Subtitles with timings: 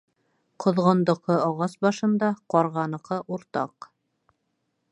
[0.63, 3.89] Ҡоҙғондоҡо ағас башында, ҡарғаныҡы уртаҡ.